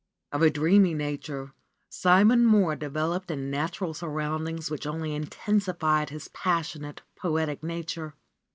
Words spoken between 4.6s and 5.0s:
which